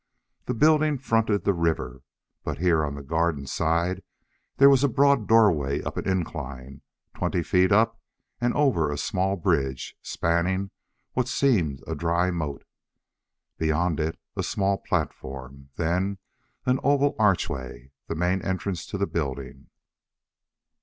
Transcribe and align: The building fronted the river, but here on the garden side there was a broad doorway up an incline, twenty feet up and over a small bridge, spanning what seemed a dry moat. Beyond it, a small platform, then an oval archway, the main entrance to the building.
The 0.45 0.55
building 0.55 0.97
fronted 0.97 1.43
the 1.43 1.53
river, 1.53 2.01
but 2.43 2.57
here 2.57 2.83
on 2.83 2.95
the 2.95 3.03
garden 3.03 3.45
side 3.45 4.01
there 4.57 4.67
was 4.67 4.83
a 4.83 4.87
broad 4.89 5.27
doorway 5.27 5.83
up 5.83 5.95
an 5.95 6.07
incline, 6.09 6.81
twenty 7.13 7.43
feet 7.43 7.71
up 7.71 8.01
and 8.39 8.51
over 8.55 8.89
a 8.91 8.97
small 8.97 9.35
bridge, 9.35 9.95
spanning 10.01 10.71
what 11.13 11.27
seemed 11.27 11.83
a 11.85 11.93
dry 11.93 12.31
moat. 12.31 12.63
Beyond 13.59 13.99
it, 13.99 14.17
a 14.35 14.41
small 14.41 14.79
platform, 14.79 15.69
then 15.75 16.17
an 16.65 16.79
oval 16.81 17.15
archway, 17.19 17.91
the 18.07 18.15
main 18.15 18.41
entrance 18.41 18.87
to 18.87 18.97
the 18.97 19.05
building. 19.05 19.67